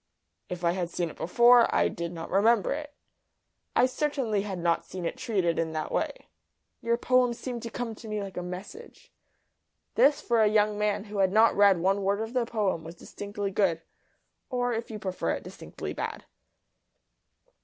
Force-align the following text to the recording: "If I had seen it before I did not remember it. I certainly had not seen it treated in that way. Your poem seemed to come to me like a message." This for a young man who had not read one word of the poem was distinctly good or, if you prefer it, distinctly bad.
"If 0.49 0.63
I 0.63 0.71
had 0.71 0.89
seen 0.89 1.11
it 1.11 1.15
before 1.15 1.67
I 1.71 1.87
did 1.87 2.11
not 2.11 2.31
remember 2.31 2.73
it. 2.73 2.91
I 3.75 3.85
certainly 3.85 4.41
had 4.41 4.57
not 4.57 4.83
seen 4.83 5.05
it 5.05 5.15
treated 5.15 5.59
in 5.59 5.73
that 5.73 5.91
way. 5.91 6.25
Your 6.81 6.97
poem 6.97 7.35
seemed 7.35 7.61
to 7.61 7.69
come 7.69 7.93
to 7.93 8.07
me 8.07 8.19
like 8.19 8.35
a 8.35 8.41
message." 8.41 9.11
This 9.93 10.19
for 10.19 10.41
a 10.41 10.47
young 10.47 10.75
man 10.75 11.03
who 11.03 11.19
had 11.19 11.31
not 11.31 11.55
read 11.55 11.77
one 11.81 12.01
word 12.01 12.19
of 12.19 12.33
the 12.33 12.47
poem 12.47 12.83
was 12.83 12.95
distinctly 12.95 13.51
good 13.51 13.83
or, 14.49 14.73
if 14.73 14.89
you 14.89 14.97
prefer 14.97 15.33
it, 15.33 15.43
distinctly 15.43 15.93
bad. 15.93 16.25